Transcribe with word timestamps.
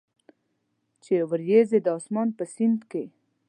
چې 1.03 1.13
اوریځي 1.25 1.79
د 1.85 1.87
اسمان 1.97 2.27
په 2.37 2.43
سیند 2.55 2.79
کې، 2.91 3.03